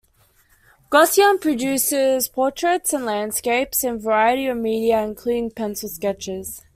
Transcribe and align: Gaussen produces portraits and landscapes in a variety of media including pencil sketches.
Gaussen 0.89 1.39
produces 1.39 2.27
portraits 2.27 2.91
and 2.91 3.05
landscapes 3.05 3.83
in 3.83 3.93
a 3.93 3.97
variety 3.99 4.47
of 4.47 4.57
media 4.57 5.03
including 5.03 5.51
pencil 5.51 5.89
sketches. 5.89 6.63